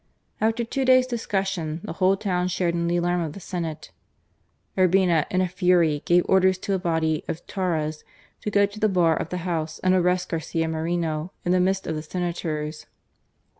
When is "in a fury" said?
5.29-6.01